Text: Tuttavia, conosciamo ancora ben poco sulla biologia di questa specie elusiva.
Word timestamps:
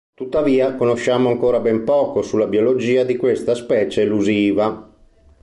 Tuttavia, 0.15 0.73
conosciamo 0.73 1.29
ancora 1.29 1.59
ben 1.59 1.83
poco 1.83 2.23
sulla 2.23 2.47
biologia 2.47 3.03
di 3.03 3.15
questa 3.17 3.53
specie 3.53 4.01
elusiva. 4.01 4.91